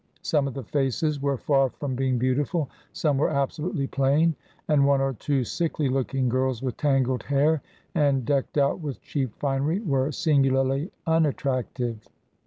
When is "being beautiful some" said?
1.95-3.19